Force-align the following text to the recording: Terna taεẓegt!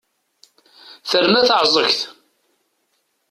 Terna 1.09 1.41
taεẓegt! 1.47 1.99